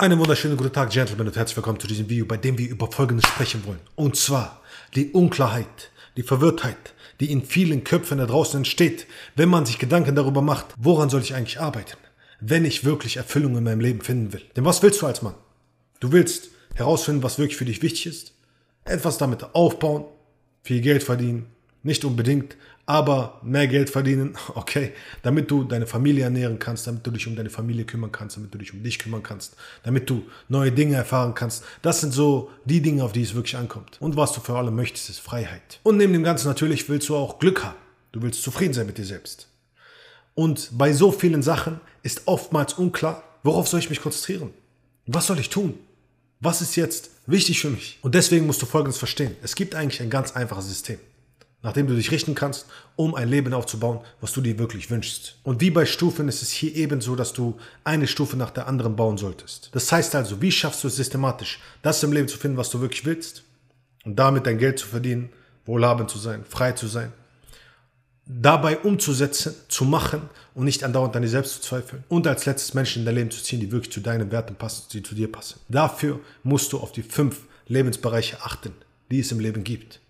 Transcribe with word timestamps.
Einen 0.00 0.20
wunderschönen 0.20 0.56
guten 0.56 0.72
Tag, 0.72 0.90
Gentlemen, 0.90 1.26
und 1.26 1.34
herzlich 1.34 1.56
willkommen 1.56 1.80
zu 1.80 1.88
diesem 1.88 2.08
Video, 2.08 2.24
bei 2.24 2.36
dem 2.36 2.56
wir 2.56 2.68
über 2.70 2.88
Folgendes 2.88 3.26
sprechen 3.26 3.66
wollen. 3.66 3.80
Und 3.96 4.14
zwar 4.14 4.62
die 4.94 5.10
Unklarheit, 5.10 5.90
die 6.16 6.22
Verwirrtheit, 6.22 6.94
die 7.18 7.32
in 7.32 7.44
vielen 7.44 7.82
Köpfen 7.82 8.18
da 8.18 8.26
draußen 8.26 8.58
entsteht, 8.58 9.08
wenn 9.34 9.48
man 9.48 9.66
sich 9.66 9.80
Gedanken 9.80 10.14
darüber 10.14 10.40
macht, 10.40 10.66
woran 10.78 11.10
soll 11.10 11.22
ich 11.22 11.34
eigentlich 11.34 11.58
arbeiten, 11.58 11.96
wenn 12.38 12.64
ich 12.64 12.84
wirklich 12.84 13.16
Erfüllung 13.16 13.56
in 13.56 13.64
meinem 13.64 13.80
Leben 13.80 14.00
finden 14.00 14.32
will. 14.32 14.42
Denn 14.54 14.64
was 14.64 14.84
willst 14.84 15.02
du 15.02 15.06
als 15.06 15.22
Mann? 15.22 15.34
Du 15.98 16.12
willst 16.12 16.50
herausfinden, 16.76 17.24
was 17.24 17.40
wirklich 17.40 17.56
für 17.56 17.64
dich 17.64 17.82
wichtig 17.82 18.06
ist, 18.06 18.34
etwas 18.84 19.18
damit 19.18 19.52
aufbauen, 19.52 20.04
viel 20.62 20.80
Geld 20.80 21.02
verdienen, 21.02 21.46
nicht 21.82 22.04
unbedingt, 22.04 22.56
aber 22.88 23.38
mehr 23.42 23.68
Geld 23.68 23.90
verdienen, 23.90 24.34
okay, 24.54 24.92
damit 25.22 25.50
du 25.50 25.62
deine 25.62 25.86
Familie 25.86 26.24
ernähren 26.24 26.58
kannst, 26.58 26.86
damit 26.86 27.06
du 27.06 27.10
dich 27.10 27.26
um 27.26 27.36
deine 27.36 27.50
Familie 27.50 27.84
kümmern 27.84 28.10
kannst, 28.10 28.38
damit 28.38 28.52
du 28.54 28.56
dich 28.56 28.72
um 28.72 28.82
dich 28.82 28.98
kümmern 28.98 29.22
kannst, 29.22 29.56
damit 29.82 30.08
du 30.08 30.24
neue 30.48 30.72
Dinge 30.72 30.96
erfahren 30.96 31.34
kannst. 31.34 31.64
Das 31.82 32.00
sind 32.00 32.14
so 32.14 32.50
die 32.64 32.80
Dinge, 32.80 33.04
auf 33.04 33.12
die 33.12 33.22
es 33.22 33.34
wirklich 33.34 33.56
ankommt. 33.56 33.98
Und 34.00 34.16
was 34.16 34.32
du 34.32 34.40
für 34.40 34.56
alle 34.56 34.70
möchtest, 34.70 35.10
ist 35.10 35.20
Freiheit. 35.20 35.80
Und 35.82 35.98
neben 35.98 36.14
dem 36.14 36.22
Ganzen 36.22 36.48
natürlich 36.48 36.88
willst 36.88 37.10
du 37.10 37.16
auch 37.16 37.38
Glück 37.38 37.62
haben. 37.62 37.76
Du 38.12 38.22
willst 38.22 38.42
zufrieden 38.42 38.72
sein 38.72 38.86
mit 38.86 38.96
dir 38.96 39.04
selbst. 39.04 39.48
Und 40.34 40.70
bei 40.72 40.94
so 40.94 41.12
vielen 41.12 41.42
Sachen 41.42 41.80
ist 42.02 42.22
oftmals 42.24 42.72
unklar, 42.72 43.22
worauf 43.42 43.68
soll 43.68 43.80
ich 43.80 43.90
mich 43.90 44.00
konzentrieren? 44.00 44.54
Was 45.04 45.26
soll 45.26 45.38
ich 45.40 45.50
tun? 45.50 45.78
Was 46.40 46.62
ist 46.62 46.74
jetzt 46.76 47.10
wichtig 47.26 47.60
für 47.60 47.68
mich? 47.68 47.98
Und 48.00 48.14
deswegen 48.14 48.46
musst 48.46 48.62
du 48.62 48.66
Folgendes 48.66 48.96
verstehen. 48.96 49.36
Es 49.42 49.56
gibt 49.56 49.74
eigentlich 49.74 50.00
ein 50.00 50.08
ganz 50.08 50.32
einfaches 50.32 50.68
System 50.68 50.98
nach 51.62 51.72
dem 51.72 51.88
du 51.88 51.94
dich 51.94 52.10
richten 52.10 52.34
kannst, 52.34 52.66
um 52.94 53.14
ein 53.14 53.28
Leben 53.28 53.52
aufzubauen, 53.52 54.00
was 54.20 54.32
du 54.32 54.40
dir 54.40 54.58
wirklich 54.58 54.90
wünschst. 54.90 55.38
Und 55.42 55.60
wie 55.60 55.70
bei 55.70 55.86
Stufen 55.86 56.28
ist 56.28 56.42
es 56.42 56.50
hier 56.50 56.74
ebenso, 56.76 57.16
dass 57.16 57.32
du 57.32 57.58
eine 57.84 58.06
Stufe 58.06 58.36
nach 58.36 58.50
der 58.50 58.68
anderen 58.68 58.94
bauen 58.94 59.18
solltest. 59.18 59.70
Das 59.72 59.90
heißt 59.90 60.14
also, 60.14 60.40
wie 60.40 60.52
schaffst 60.52 60.84
du 60.84 60.88
es 60.88 60.96
systematisch, 60.96 61.58
das 61.82 62.02
im 62.02 62.12
Leben 62.12 62.28
zu 62.28 62.38
finden, 62.38 62.56
was 62.56 62.70
du 62.70 62.80
wirklich 62.80 63.04
willst 63.04 63.42
und 64.04 64.16
damit 64.16 64.46
dein 64.46 64.58
Geld 64.58 64.78
zu 64.78 64.86
verdienen, 64.86 65.30
wohlhabend 65.66 66.10
zu 66.10 66.18
sein, 66.18 66.44
frei 66.48 66.72
zu 66.72 66.86
sein, 66.86 67.12
dabei 68.24 68.78
umzusetzen, 68.78 69.54
zu 69.68 69.84
machen 69.84 70.22
und 70.54 70.64
nicht 70.64 70.84
andauernd 70.84 71.16
an 71.16 71.22
dir 71.22 71.28
selbst 71.28 71.54
zu 71.54 71.60
zweifeln. 71.60 72.04
Und 72.08 72.26
als 72.26 72.46
letztes 72.46 72.74
Menschen 72.74 73.00
in 73.00 73.06
dein 73.06 73.16
Leben 73.16 73.30
zu 73.30 73.42
ziehen, 73.42 73.58
die 73.58 73.72
wirklich 73.72 73.92
zu 73.92 74.00
deinen 74.00 74.30
Werten 74.30 74.54
passen, 74.54 74.84
die 74.92 75.02
zu 75.02 75.14
dir 75.14 75.30
passen. 75.32 75.58
Dafür 75.68 76.20
musst 76.44 76.72
du 76.72 76.78
auf 76.78 76.92
die 76.92 77.02
fünf 77.02 77.40
Lebensbereiche 77.66 78.42
achten, 78.42 78.72
die 79.10 79.20
es 79.20 79.32
im 79.32 79.40
Leben 79.40 79.64
gibt. 79.64 80.00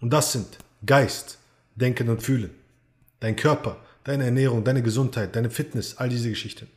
Und 0.00 0.12
das 0.12 0.32
sind 0.32 0.58
Geist, 0.86 1.38
Denken 1.74 2.08
und 2.08 2.22
Fühlen. 2.22 2.50
Dein 3.20 3.36
Körper, 3.36 3.78
deine 4.04 4.24
Ernährung, 4.24 4.62
deine 4.64 4.82
Gesundheit, 4.82 5.34
deine 5.34 5.50
Fitness, 5.50 5.96
all 5.98 6.08
diese 6.08 6.30
Geschichten. 6.30 6.68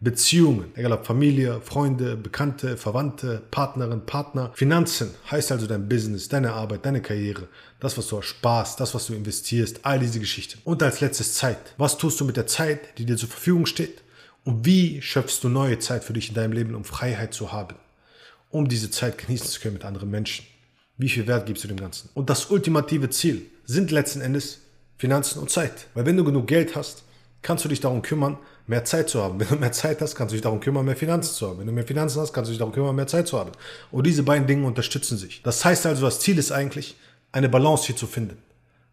Beziehungen, 0.00 0.70
egal 0.76 0.92
ob 0.92 1.04
Familie, 1.04 1.60
Freunde, 1.60 2.16
Bekannte, 2.16 2.76
Verwandte, 2.76 3.42
Partnerin, 3.50 4.06
Partner. 4.06 4.52
Finanzen 4.54 5.10
heißt 5.28 5.50
also 5.50 5.66
dein 5.66 5.88
Business, 5.88 6.28
deine 6.28 6.52
Arbeit, 6.52 6.86
deine 6.86 7.02
Karriere, 7.02 7.48
das, 7.80 7.98
was 7.98 8.06
du 8.06 8.16
ersparst, 8.16 8.78
das, 8.78 8.94
was 8.94 9.06
du 9.06 9.14
investierst, 9.14 9.80
all 9.82 9.98
diese 9.98 10.20
Geschichten. 10.20 10.60
Und 10.62 10.84
als 10.84 11.00
letztes 11.00 11.34
Zeit. 11.34 11.74
Was 11.78 11.98
tust 11.98 12.20
du 12.20 12.24
mit 12.24 12.36
der 12.36 12.46
Zeit, 12.46 12.96
die 12.98 13.06
dir 13.06 13.16
zur 13.16 13.28
Verfügung 13.28 13.66
steht? 13.66 14.02
Und 14.44 14.64
wie 14.64 15.02
schöpfst 15.02 15.40
du 15.42 15.48
neue 15.48 15.80
Zeit 15.80 16.04
für 16.04 16.12
dich 16.12 16.28
in 16.28 16.36
deinem 16.36 16.52
Leben, 16.52 16.76
um 16.76 16.84
Freiheit 16.84 17.34
zu 17.34 17.50
haben? 17.50 17.74
Um 18.50 18.68
diese 18.68 18.92
Zeit 18.92 19.18
genießen 19.18 19.48
zu 19.48 19.60
können 19.60 19.74
mit 19.74 19.84
anderen 19.84 20.10
Menschen. 20.10 20.46
Wie 20.98 21.08
viel 21.08 21.26
Wert 21.26 21.46
gibst 21.46 21.64
du 21.64 21.68
dem 21.68 21.78
Ganzen? 21.78 22.10
Und 22.14 22.28
das 22.28 22.46
ultimative 22.46 23.08
Ziel 23.08 23.46
sind 23.64 23.90
letzten 23.90 24.20
Endes 24.20 24.62
Finanzen 24.96 25.38
und 25.38 25.48
Zeit. 25.48 25.86
Weil 25.94 26.06
wenn 26.06 26.16
du 26.16 26.24
genug 26.24 26.48
Geld 26.48 26.74
hast, 26.74 27.04
kannst 27.40 27.64
du 27.64 27.68
dich 27.68 27.80
darum 27.80 28.02
kümmern, 28.02 28.36
mehr 28.66 28.84
Zeit 28.84 29.08
zu 29.08 29.22
haben. 29.22 29.38
Wenn 29.40 29.48
du 29.48 29.54
mehr 29.56 29.72
Zeit 29.72 30.00
hast, 30.00 30.16
kannst 30.16 30.32
du 30.32 30.34
dich 30.34 30.42
darum 30.42 30.58
kümmern, 30.58 30.84
mehr 30.84 30.96
Finanzen 30.96 31.34
zu 31.34 31.48
haben. 31.48 31.60
Wenn 31.60 31.66
du 31.66 31.72
mehr 31.72 31.86
Finanzen 31.86 32.20
hast, 32.20 32.32
kannst 32.32 32.48
du 32.48 32.52
dich 32.52 32.58
darum 32.58 32.74
kümmern, 32.74 32.96
mehr 32.96 33.06
Zeit 33.06 33.28
zu 33.28 33.38
haben. 33.38 33.52
Und 33.92 34.06
diese 34.06 34.24
beiden 34.24 34.48
Dinge 34.48 34.66
unterstützen 34.66 35.16
sich. 35.16 35.40
Das 35.42 35.64
heißt 35.64 35.86
also, 35.86 36.04
das 36.04 36.18
Ziel 36.18 36.36
ist 36.36 36.50
eigentlich, 36.50 36.96
eine 37.30 37.48
Balance 37.48 37.86
hier 37.86 37.96
zu 37.96 38.06
finden. 38.06 38.38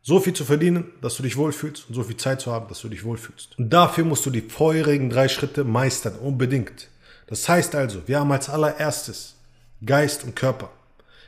So 0.04 0.20
viel 0.20 0.34
zu 0.34 0.46
verdienen, 0.46 0.92
dass 1.02 1.16
du 1.16 1.24
dich 1.24 1.36
wohlfühlst 1.36 1.90
und 1.90 1.96
so 1.96 2.04
viel 2.04 2.18
Zeit 2.18 2.40
zu 2.40 2.52
haben, 2.52 2.68
dass 2.68 2.82
du 2.82 2.90
dich 2.90 3.04
wohlfühlst. 3.04 3.58
Und 3.58 3.72
dafür 3.72 4.06
musst 4.06 4.26
du 4.26 4.30
die 4.30 4.42
vorherigen 4.42 5.10
drei 5.10 5.28
Schritte 5.28 5.64
meistern, 5.64 6.14
unbedingt. 6.16 6.90
Das 7.26 7.50
heißt 7.50 7.74
also, 7.74 8.08
wir 8.08 8.20
haben 8.20 8.32
als 8.32 8.50
allererstes 8.50 9.36
Geist 9.84 10.24
und 10.24 10.36
Körper. 10.36 10.70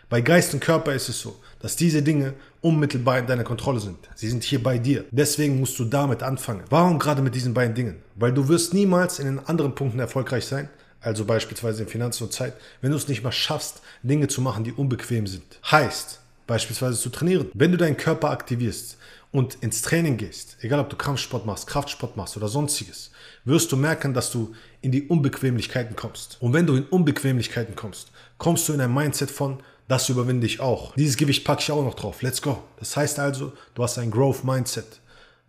Bei 0.09 0.21
Geist 0.21 0.53
und 0.53 0.61
Körper 0.61 0.93
ist 0.93 1.09
es 1.09 1.19
so, 1.19 1.35
dass 1.59 1.75
diese 1.75 2.01
Dinge 2.01 2.33
unmittelbar 2.61 3.19
in 3.19 3.27
deiner 3.27 3.43
Kontrolle 3.43 3.81
sind. 3.81 3.97
Sie 4.15 4.29
sind 4.29 4.41
hier 4.41 4.63
bei 4.63 4.77
dir. 4.77 5.03
Deswegen 5.11 5.59
musst 5.59 5.77
du 5.79 5.83
damit 5.83 6.23
anfangen. 6.23 6.63
Warum 6.69 6.97
gerade 6.97 7.21
mit 7.21 7.35
diesen 7.35 7.53
beiden 7.53 7.75
Dingen? 7.75 7.97
Weil 8.15 8.31
du 8.31 8.47
wirst 8.47 8.73
niemals 8.73 9.19
in 9.19 9.25
den 9.25 9.39
anderen 9.47 9.75
Punkten 9.75 9.99
erfolgreich 9.99 10.45
sein, 10.45 10.69
also 11.01 11.25
beispielsweise 11.25 11.83
in 11.83 11.89
Finanzen 11.89 12.23
und 12.23 12.31
Zeit, 12.31 12.53
wenn 12.79 12.91
du 12.91 12.97
es 12.97 13.09
nicht 13.09 13.21
mal 13.21 13.33
schaffst, 13.33 13.81
Dinge 14.01 14.29
zu 14.29 14.39
machen, 14.39 14.63
die 14.63 14.71
unbequem 14.71 15.27
sind. 15.27 15.59
Heißt, 15.69 16.21
beispielsweise 16.47 16.97
zu 16.97 17.09
trainieren. 17.09 17.51
Wenn 17.53 17.73
du 17.73 17.77
deinen 17.77 17.97
Körper 17.97 18.29
aktivierst 18.29 18.97
und 19.33 19.55
ins 19.55 19.81
Training 19.81 20.15
gehst, 20.15 20.55
egal 20.61 20.79
ob 20.79 20.89
du 20.89 20.95
Kampfsport 20.95 21.45
machst, 21.45 21.67
Kraftsport 21.67 22.15
machst 22.15 22.37
oder 22.37 22.47
sonstiges, 22.47 23.11
wirst 23.43 23.73
du 23.73 23.75
merken, 23.75 24.13
dass 24.13 24.31
du 24.31 24.53
in 24.79 24.93
die 24.93 25.05
Unbequemlichkeiten 25.05 25.97
kommst. 25.97 26.37
Und 26.41 26.53
wenn 26.53 26.65
du 26.65 26.77
in 26.77 26.85
Unbequemlichkeiten 26.85 27.75
kommst, 27.75 28.11
kommst 28.37 28.69
du 28.69 28.73
in 28.73 28.79
ein 28.79 28.93
Mindset 28.93 29.29
von, 29.29 29.59
das 29.87 30.09
überwinde 30.09 30.45
ich 30.45 30.59
auch. 30.59 30.93
Dieses 30.95 31.17
Gewicht 31.17 31.45
packe 31.45 31.61
ich 31.61 31.71
auch 31.71 31.83
noch 31.83 31.93
drauf. 31.93 32.21
Let's 32.21 32.41
go. 32.41 32.61
Das 32.77 32.95
heißt 32.97 33.19
also, 33.19 33.53
du 33.73 33.83
hast 33.83 33.97
ein 33.97 34.11
Growth 34.11 34.43
Mindset, 34.43 34.99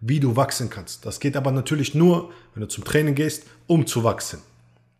wie 0.00 0.20
du 0.20 0.36
wachsen 0.36 0.70
kannst. 0.70 1.04
Das 1.04 1.18
geht 1.18 1.36
aber 1.36 1.50
natürlich 1.50 1.94
nur, 1.94 2.30
wenn 2.54 2.60
du 2.60 2.68
zum 2.68 2.84
Training 2.84 3.14
gehst, 3.14 3.44
um 3.66 3.86
zu 3.86 4.04
wachsen. 4.04 4.40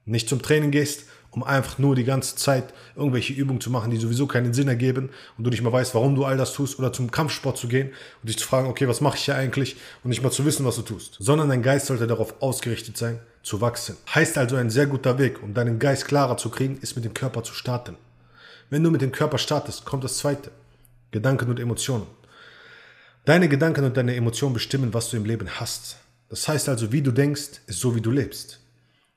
Nicht 0.07 0.29
zum 0.29 0.43
Training 0.43 0.71
gehst, 0.71 1.05
um 1.31 1.45
einfach 1.45 1.79
nur 1.79 1.95
die 1.95 2.05
ganze 2.05 2.37
Zeit 2.37 2.73
irgendwelche 2.97 3.33
Übungen 3.33 3.61
zu 3.61 3.71
machen, 3.71 3.91
die 3.91 3.99
sowieso 3.99 4.27
keinen 4.27 4.55
Sinn 4.55 4.67
ergeben 4.67 5.11
und 5.37 5.45
du 5.45 5.51
nicht 5.51 5.63
mal 5.63 5.73
weißt, 5.73 5.95
warum 5.95 6.15
du 6.15 6.25
all 6.25 6.37
das 6.37 6.55
tust 6.55 6.79
oder 6.79 6.93
zum 6.93 7.11
Kampfsport 7.11 7.59
zu 7.59 7.69
gehen 7.69 7.91
und 8.23 8.29
dich 8.29 8.39
zu 8.39 8.47
fragen, 8.47 8.69
okay, 8.69 8.89
was 8.89 9.01
mache 9.01 9.19
ich 9.19 9.25
hier 9.25 9.37
eigentlich 9.37 9.77
und 10.03 10.09
nicht 10.09 10.23
mal 10.23 10.33
zu 10.33 10.45
wissen, 10.47 10.65
was 10.65 10.77
du 10.77 10.83
tust. 10.83 11.17
Sondern 11.21 11.49
dein 11.49 11.63
Geist 11.63 11.87
sollte 11.87 12.07
darauf 12.07 12.41
ausgerichtet 12.41 12.97
sein, 12.97 13.21
zu 13.43 13.61
wachsen. 13.61 13.97
Heißt 14.15 14.39
also 14.39 14.57
ein 14.57 14.71
sehr 14.71 14.87
guter 14.87 15.19
Weg, 15.19 15.43
um 15.43 15.55
deinen 15.55 15.79
Geist 15.79 16.07
klarer 16.07 16.39
zu 16.39 16.49
kriegen, 16.49 16.79
ist 16.79 16.97
mit 16.97 17.05
dem 17.05 17.15
Körper 17.15 17.43
zu 17.45 17.53
starten. 17.55 17.97
Wenn 18.71 18.85
du 18.85 18.91
mit 18.91 19.01
dem 19.01 19.13
Körper 19.13 19.39
startest, 19.39 19.85
kommt 19.85 20.05
das 20.05 20.19
zweite. 20.19 20.51
Gedanken 21.11 21.49
und 21.49 21.59
Emotionen. 21.59 22.07
Deine 23.25 23.49
Gedanken 23.49 23.85
und 23.85 23.97
deine 23.97 24.15
Emotionen 24.15 24.53
bestimmen, 24.53 24.93
was 24.93 25.09
du 25.11 25.17
im 25.17 25.25
Leben 25.25 25.49
hast. 25.49 25.97
Das 26.29 26.47
heißt 26.47 26.69
also, 26.69 26.93
wie 26.93 27.01
du 27.01 27.11
denkst, 27.11 27.63
ist 27.67 27.81
so, 27.81 27.97
wie 27.97 28.03
du 28.03 28.11
lebst. 28.11 28.61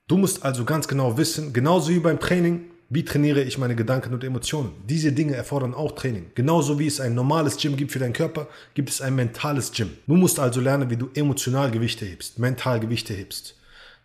Du 0.08 0.18
musst 0.18 0.44
also 0.44 0.64
ganz 0.64 0.88
genau 0.88 1.18
wissen, 1.18 1.52
genauso 1.52 1.90
wie 1.90 2.00
beim 2.00 2.20
Training, 2.20 2.66
wie 2.90 3.04
trainiere 3.04 3.42
ich 3.42 3.58
meine 3.58 3.76
Gedanken 3.76 4.14
und 4.14 4.24
Emotionen. 4.24 4.72
Diese 4.88 5.12
Dinge 5.12 5.36
erfordern 5.36 5.74
auch 5.74 5.94
Training. 5.94 6.32
Genauso 6.36 6.80
wie 6.80 6.88
es 6.88 7.00
ein 7.02 7.14
normales 7.14 7.58
Gym 7.58 7.76
gibt 7.76 7.92
für 7.92 8.00
deinen 8.00 8.14
Körper, 8.14 8.48
gibt 8.74 8.90
es 8.90 9.02
ein 9.02 9.16
mentales 9.16 9.72
Gym. 9.72 9.92
Du 10.08 10.16
musst 10.16 10.40
also 10.40 10.62
lernen, 10.62 10.90
wie 10.90 10.98
du 10.98 11.10
emotional 11.14 11.72
Gewichte 11.72 12.06
hebst, 12.06 12.40
mental 12.40 12.80
Gewichte 12.80 13.14
hebst. 13.14 13.56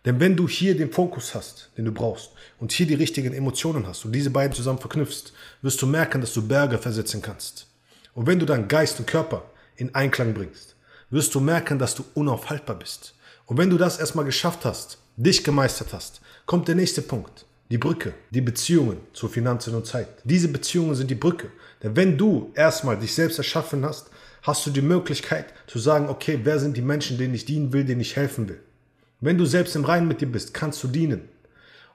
Denn 0.07 0.21
wenn 0.21 0.37
du 0.37 0.47
hier 0.47 0.73
den 0.73 0.89
Fokus 0.89 1.35
hast, 1.35 1.69
den 1.77 1.83
du 1.83 1.91
brauchst, 1.91 2.29
und 2.59 2.71
hier 2.71 2.87
die 2.87 2.93
richtigen 2.93 3.33
Emotionen 3.33 3.85
hast 3.85 4.05
und 4.05 4.13
diese 4.13 4.29
beiden 4.29 4.55
zusammen 4.55 4.79
verknüpfst, 4.79 5.33
wirst 5.61 5.81
du 5.81 5.85
merken, 5.85 6.21
dass 6.21 6.33
du 6.33 6.47
Berge 6.47 6.77
versetzen 6.77 7.21
kannst. 7.21 7.67
Und 8.13 8.25
wenn 8.25 8.39
du 8.39 8.45
dann 8.45 8.69
Geist 8.69 8.97
und 8.99 9.05
Körper 9.05 9.43
in 9.75 9.93
Einklang 9.93 10.33
bringst, 10.33 10.77
wirst 11.09 11.35
du 11.35 11.41
merken, 11.41 11.77
dass 11.77 11.93
du 11.93 12.05
unaufhaltbar 12.13 12.79
bist. 12.79 13.15
Und 13.47 13.57
wenn 13.57 13.69
du 13.69 13.77
das 13.77 13.99
erstmal 13.99 14.23
geschafft 14.23 14.63
hast, 14.63 14.97
dich 15.17 15.43
gemeistert 15.43 15.89
hast, 15.91 16.21
kommt 16.45 16.69
der 16.69 16.75
nächste 16.75 17.01
Punkt. 17.01 17.45
Die 17.69 17.77
Brücke, 17.77 18.13
die 18.29 18.39
Beziehungen 18.39 18.99
zu 19.11 19.27
Finanzen 19.27 19.75
und 19.75 19.87
Zeit. 19.87 20.07
Diese 20.23 20.47
Beziehungen 20.47 20.95
sind 20.95 21.11
die 21.11 21.15
Brücke. 21.15 21.51
Denn 21.83 21.97
wenn 21.97 22.17
du 22.17 22.53
erstmal 22.55 22.97
dich 22.97 23.13
selbst 23.13 23.39
erschaffen 23.39 23.83
hast, 23.83 24.09
hast 24.41 24.65
du 24.65 24.69
die 24.69 24.81
Möglichkeit 24.81 25.47
zu 25.67 25.79
sagen, 25.79 26.07
okay, 26.07 26.39
wer 26.43 26.59
sind 26.59 26.77
die 26.77 26.81
Menschen, 26.81 27.17
denen 27.17 27.33
ich 27.33 27.43
dienen 27.43 27.73
will, 27.73 27.83
denen 27.83 27.99
ich 27.99 28.15
helfen 28.15 28.47
will. 28.47 28.61
Wenn 29.19 29.37
du 29.37 29.45
selbst 29.45 29.75
im 29.75 29.85
Reinen 29.85 30.07
mit 30.07 30.21
dir 30.21 30.31
bist, 30.31 30.53
kannst 30.53 30.83
du 30.83 30.87
dienen. 30.87 31.29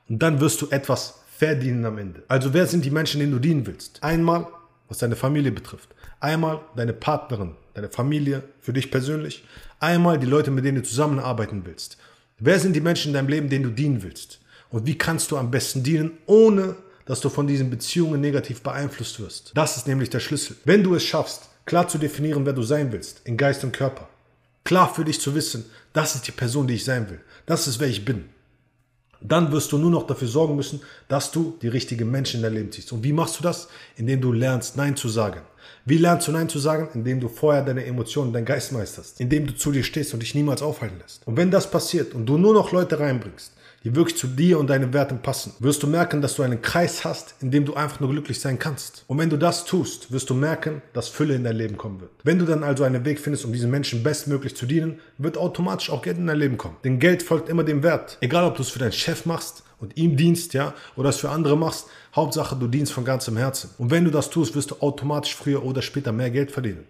Und 0.08 0.20
dann 0.22 0.40
wirst 0.40 0.60
du 0.60 0.68
etwas 0.70 1.20
verdienen 1.38 1.84
am 1.84 1.98
Ende. 1.98 2.22
Also 2.28 2.52
wer 2.52 2.66
sind 2.66 2.84
die 2.84 2.90
Menschen, 2.90 3.20
denen 3.20 3.32
du 3.32 3.38
dienen 3.38 3.66
willst? 3.66 4.02
Einmal, 4.02 4.48
was 4.88 4.98
deine 4.98 5.16
Familie 5.16 5.52
betrifft. 5.52 5.88
Einmal 6.20 6.60
deine 6.76 6.92
Partnerin, 6.92 7.54
deine 7.74 7.88
Familie, 7.88 8.42
für 8.60 8.72
dich 8.72 8.90
persönlich. 8.90 9.44
Einmal 9.78 10.18
die 10.18 10.26
Leute, 10.26 10.50
mit 10.50 10.64
denen 10.64 10.78
du 10.78 10.82
zusammenarbeiten 10.82 11.62
willst. 11.64 11.96
Wer 12.38 12.58
sind 12.58 12.74
die 12.74 12.80
Menschen 12.80 13.08
in 13.08 13.14
deinem 13.14 13.28
Leben, 13.28 13.48
denen 13.48 13.64
du 13.64 13.70
dienen 13.70 14.02
willst? 14.02 14.40
Und 14.70 14.86
wie 14.86 14.98
kannst 14.98 15.30
du 15.30 15.36
am 15.36 15.50
besten 15.50 15.82
dienen, 15.82 16.18
ohne 16.26 16.76
dass 17.04 17.20
du 17.20 17.28
von 17.28 17.46
diesen 17.46 17.70
Beziehungen 17.70 18.20
negativ 18.20 18.62
beeinflusst 18.62 19.20
wirst? 19.20 19.52
Das 19.54 19.76
ist 19.76 19.86
nämlich 19.86 20.10
der 20.10 20.20
Schlüssel. 20.20 20.56
Wenn 20.64 20.82
du 20.82 20.94
es 20.94 21.04
schaffst, 21.04 21.50
klar 21.66 21.86
zu 21.86 21.98
definieren, 21.98 22.44
wer 22.46 22.52
du 22.52 22.62
sein 22.62 22.90
willst, 22.90 23.20
in 23.24 23.36
Geist 23.36 23.62
und 23.62 23.72
Körper, 23.72 24.08
klar 24.64 24.92
für 24.92 25.04
dich 25.04 25.20
zu 25.20 25.34
wissen, 25.34 25.64
das 25.92 26.14
ist 26.14 26.26
die 26.26 26.32
Person, 26.32 26.66
die 26.66 26.74
ich 26.74 26.84
sein 26.84 27.08
will. 27.10 27.20
Das 27.46 27.66
ist, 27.66 27.80
wer 27.80 27.88
ich 27.88 28.04
bin. 28.04 28.24
Dann 29.20 29.52
wirst 29.52 29.70
du 29.70 29.78
nur 29.78 29.90
noch 29.90 30.06
dafür 30.06 30.28
sorgen 30.28 30.56
müssen, 30.56 30.80
dass 31.08 31.30
du 31.30 31.56
die 31.62 31.68
richtigen 31.68 32.10
Menschen 32.10 32.38
in 32.38 32.42
dein 32.42 32.54
Leben 32.54 32.72
ziehst. 32.72 32.92
Und 32.92 33.04
wie 33.04 33.12
machst 33.12 33.38
du 33.38 33.42
das? 33.42 33.68
Indem 33.96 34.20
du 34.20 34.32
lernst, 34.32 34.76
Nein 34.76 34.96
zu 34.96 35.08
sagen. 35.08 35.42
Wie 35.84 35.98
lernst 35.98 36.28
du 36.28 36.32
Nein 36.32 36.48
zu 36.48 36.58
sagen? 36.58 36.88
Indem 36.94 37.20
du 37.20 37.28
vorher 37.28 37.62
deine 37.62 37.84
Emotionen, 37.84 38.32
deinen 38.32 38.44
Geist 38.44 38.72
meisterst. 38.72 39.20
Indem 39.20 39.46
du 39.46 39.54
zu 39.54 39.72
dir 39.72 39.84
stehst 39.84 40.14
und 40.14 40.20
dich 40.20 40.34
niemals 40.34 40.62
aufhalten 40.62 40.98
lässt. 41.00 41.26
Und 41.26 41.36
wenn 41.36 41.50
das 41.50 41.70
passiert 41.70 42.14
und 42.14 42.26
du 42.26 42.38
nur 42.38 42.54
noch 42.54 42.72
Leute 42.72 42.98
reinbringst, 42.98 43.52
die 43.84 43.96
wirklich 43.96 44.16
zu 44.16 44.28
dir 44.28 44.58
und 44.58 44.70
deinen 44.70 44.92
Werten 44.92 45.22
passen, 45.22 45.54
wirst 45.58 45.82
du 45.82 45.86
merken, 45.86 46.22
dass 46.22 46.36
du 46.36 46.42
einen 46.42 46.62
Kreis 46.62 47.04
hast, 47.04 47.34
in 47.40 47.50
dem 47.50 47.64
du 47.64 47.74
einfach 47.74 48.00
nur 48.00 48.10
glücklich 48.10 48.40
sein 48.40 48.58
kannst. 48.58 49.04
Und 49.08 49.18
wenn 49.18 49.30
du 49.30 49.36
das 49.36 49.64
tust, 49.64 50.12
wirst 50.12 50.30
du 50.30 50.34
merken, 50.34 50.82
dass 50.92 51.08
Fülle 51.08 51.34
in 51.34 51.44
dein 51.44 51.56
Leben 51.56 51.76
kommen 51.76 52.00
wird. 52.00 52.12
Wenn 52.22 52.38
du 52.38 52.44
dann 52.44 52.62
also 52.62 52.84
einen 52.84 53.04
Weg 53.04 53.18
findest, 53.18 53.44
um 53.44 53.52
diesen 53.52 53.70
Menschen 53.70 54.02
bestmöglich 54.02 54.56
zu 54.56 54.66
dienen, 54.66 55.00
wird 55.18 55.36
automatisch 55.36 55.90
auch 55.90 56.02
Geld 56.02 56.18
in 56.18 56.26
dein 56.26 56.38
Leben 56.38 56.58
kommen. 56.58 56.76
Denn 56.84 56.98
Geld 56.98 57.22
folgt 57.22 57.48
immer 57.48 57.64
dem 57.64 57.82
Wert. 57.82 58.18
Egal, 58.20 58.44
ob 58.44 58.56
du 58.56 58.62
es 58.62 58.70
für 58.70 58.78
deinen 58.78 58.92
Chef 58.92 59.26
machst 59.26 59.64
und 59.82 59.96
ihm 59.96 60.16
dienst, 60.16 60.54
ja, 60.54 60.74
oder 60.94 61.10
es 61.10 61.18
für 61.18 61.28
andere 61.28 61.56
machst, 61.56 61.88
Hauptsache 62.14 62.54
du 62.54 62.68
dienst 62.68 62.92
von 62.92 63.04
ganzem 63.04 63.36
Herzen. 63.36 63.70
Und 63.78 63.90
wenn 63.90 64.04
du 64.04 64.12
das 64.12 64.30
tust, 64.30 64.54
wirst 64.54 64.70
du 64.70 64.76
automatisch 64.80 65.34
früher 65.34 65.64
oder 65.64 65.82
später 65.82 66.12
mehr 66.12 66.30
Geld 66.30 66.52
verdienen. 66.52 66.86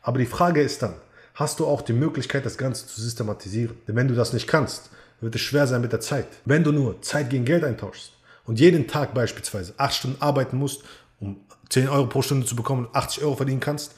Aber 0.00 0.18
die 0.18 0.26
Frage 0.26 0.62
ist 0.62 0.80
dann, 0.80 0.94
hast 1.34 1.60
du 1.60 1.66
auch 1.66 1.82
die 1.82 1.92
Möglichkeit, 1.92 2.46
das 2.46 2.56
Ganze 2.56 2.86
zu 2.86 3.02
systematisieren? 3.02 3.76
Denn 3.86 3.96
wenn 3.96 4.08
du 4.08 4.14
das 4.14 4.32
nicht 4.32 4.46
kannst, 4.46 4.88
wird 5.20 5.34
es 5.34 5.42
schwer 5.42 5.66
sein 5.66 5.82
mit 5.82 5.92
der 5.92 6.00
Zeit. 6.00 6.26
Wenn 6.46 6.64
du 6.64 6.72
nur 6.72 7.02
Zeit 7.02 7.28
gegen 7.28 7.44
Geld 7.44 7.64
eintauschst 7.64 8.12
und 8.46 8.58
jeden 8.58 8.88
Tag 8.88 9.12
beispielsweise 9.12 9.74
acht 9.76 9.94
Stunden 9.94 10.20
arbeiten 10.20 10.56
musst, 10.56 10.82
um 11.20 11.36
10 11.68 11.90
Euro 11.90 12.06
pro 12.06 12.22
Stunde 12.22 12.46
zu 12.46 12.56
bekommen 12.56 12.86
und 12.86 12.96
80 12.96 13.22
Euro 13.24 13.36
verdienen 13.36 13.60
kannst, 13.60 13.94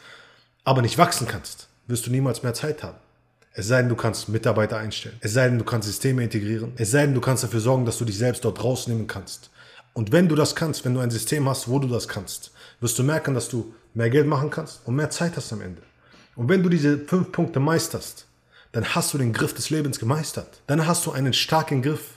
aber 0.64 0.82
nicht 0.82 0.98
wachsen 0.98 1.28
kannst, 1.28 1.68
wirst 1.86 2.04
du 2.06 2.10
niemals 2.10 2.42
mehr 2.42 2.54
Zeit 2.54 2.82
haben. 2.82 2.98
Es 3.56 3.68
sei 3.68 3.80
denn, 3.82 3.88
du 3.88 3.94
kannst 3.94 4.28
Mitarbeiter 4.28 4.78
einstellen. 4.78 5.16
Es 5.20 5.32
sei 5.32 5.48
denn, 5.48 5.58
du 5.58 5.64
kannst 5.64 5.86
Systeme 5.86 6.24
integrieren. 6.24 6.72
Es 6.76 6.90
sei 6.90 7.06
denn, 7.06 7.14
du 7.14 7.20
kannst 7.20 7.44
dafür 7.44 7.60
sorgen, 7.60 7.86
dass 7.86 7.98
du 7.98 8.04
dich 8.04 8.18
selbst 8.18 8.44
dort 8.44 8.62
rausnehmen 8.62 9.06
kannst. 9.06 9.50
Und 9.92 10.10
wenn 10.10 10.28
du 10.28 10.34
das 10.34 10.56
kannst, 10.56 10.84
wenn 10.84 10.94
du 10.94 11.00
ein 11.00 11.12
System 11.12 11.48
hast, 11.48 11.68
wo 11.68 11.78
du 11.78 11.86
das 11.86 12.08
kannst, 12.08 12.50
wirst 12.80 12.98
du 12.98 13.04
merken, 13.04 13.32
dass 13.32 13.48
du 13.48 13.72
mehr 13.94 14.10
Geld 14.10 14.26
machen 14.26 14.50
kannst 14.50 14.80
und 14.86 14.96
mehr 14.96 15.10
Zeit 15.10 15.36
hast 15.36 15.52
am 15.52 15.60
Ende. 15.60 15.82
Und 16.34 16.48
wenn 16.48 16.64
du 16.64 16.68
diese 16.68 16.98
fünf 16.98 17.30
Punkte 17.30 17.60
meisterst, 17.60 18.26
dann 18.72 18.84
hast 18.96 19.14
du 19.14 19.18
den 19.18 19.32
Griff 19.32 19.54
des 19.54 19.70
Lebens 19.70 20.00
gemeistert. 20.00 20.60
Dann 20.66 20.84
hast 20.84 21.06
du 21.06 21.12
einen 21.12 21.32
starken 21.32 21.80
Griff, 21.80 22.14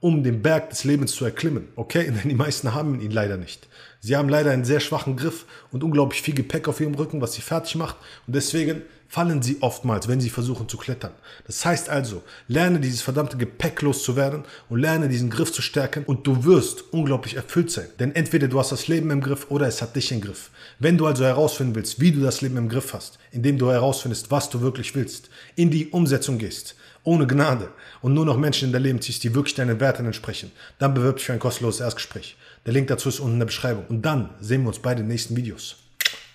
um 0.00 0.22
den 0.22 0.42
Berg 0.42 0.68
des 0.68 0.84
Lebens 0.84 1.12
zu 1.12 1.24
erklimmen. 1.24 1.68
Okay, 1.76 2.04
denn 2.24 2.28
die 2.28 2.34
meisten 2.34 2.74
haben 2.74 3.00
ihn 3.00 3.10
leider 3.10 3.38
nicht. 3.38 3.68
Sie 4.00 4.16
haben 4.16 4.28
leider 4.28 4.50
einen 4.50 4.66
sehr 4.66 4.80
schwachen 4.80 5.16
Griff 5.16 5.46
und 5.72 5.82
unglaublich 5.82 6.20
viel 6.20 6.34
Gepäck 6.34 6.68
auf 6.68 6.78
ihrem 6.78 6.94
Rücken, 6.94 7.22
was 7.22 7.32
sie 7.32 7.40
fertig 7.40 7.76
macht. 7.76 7.96
Und 8.26 8.36
deswegen 8.36 8.82
fallen 9.14 9.42
sie 9.42 9.58
oftmals, 9.60 10.08
wenn 10.08 10.20
sie 10.20 10.28
versuchen 10.28 10.68
zu 10.68 10.76
klettern. 10.76 11.12
Das 11.46 11.64
heißt 11.64 11.88
also, 11.88 12.24
lerne 12.48 12.80
dieses 12.80 13.00
verdammte 13.00 13.36
Gepäck 13.36 13.80
loszuwerden 13.80 14.42
und 14.68 14.80
lerne 14.80 15.08
diesen 15.08 15.30
Griff 15.30 15.52
zu 15.52 15.62
stärken 15.62 16.02
und 16.02 16.26
du 16.26 16.44
wirst 16.44 16.92
unglaublich 16.92 17.36
erfüllt 17.36 17.70
sein. 17.70 17.86
Denn 18.00 18.12
entweder 18.16 18.48
du 18.48 18.58
hast 18.58 18.72
das 18.72 18.88
Leben 18.88 19.12
im 19.12 19.20
Griff 19.20 19.46
oder 19.50 19.68
es 19.68 19.80
hat 19.82 19.94
dich 19.94 20.10
im 20.10 20.20
Griff. 20.20 20.50
Wenn 20.80 20.98
du 20.98 21.06
also 21.06 21.24
herausfinden 21.24 21.76
willst, 21.76 22.00
wie 22.00 22.10
du 22.10 22.22
das 22.22 22.40
Leben 22.40 22.56
im 22.56 22.68
Griff 22.68 22.92
hast, 22.92 23.20
indem 23.30 23.56
du 23.56 23.70
herausfindest, 23.70 24.32
was 24.32 24.50
du 24.50 24.62
wirklich 24.62 24.96
willst, 24.96 25.30
in 25.54 25.70
die 25.70 25.90
Umsetzung 25.90 26.38
gehst, 26.38 26.74
ohne 27.04 27.28
Gnade 27.28 27.68
und 28.02 28.14
nur 28.14 28.24
noch 28.24 28.36
Menschen 28.36 28.66
in 28.66 28.72
dein 28.72 28.82
Leben 28.82 29.00
ziehst, 29.00 29.22
die 29.22 29.32
wirklich 29.32 29.54
deinen 29.54 29.78
Werten 29.78 30.06
entsprechen, 30.06 30.50
dann 30.80 30.92
bewirb 30.92 31.18
dich 31.18 31.26
für 31.26 31.34
ein 31.34 31.38
kostenloses 31.38 31.82
Erstgespräch. 31.82 32.36
Der 32.66 32.72
Link 32.72 32.88
dazu 32.88 33.10
ist 33.10 33.20
unten 33.20 33.34
in 33.34 33.40
der 33.40 33.46
Beschreibung. 33.46 33.84
Und 33.88 34.02
dann 34.02 34.30
sehen 34.40 34.62
wir 34.62 34.68
uns 34.70 34.80
bei 34.80 34.96
den 34.96 35.06
nächsten 35.06 35.36
Videos. 35.36 35.76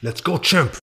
Let's 0.02 0.24
go, 0.24 0.38
Champ! 0.38 0.72